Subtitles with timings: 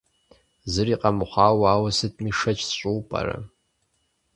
[0.71, 3.37] Зыри къэмыхъуауэ ауэ сытми шэч сщӏыуэ пӏэрэ?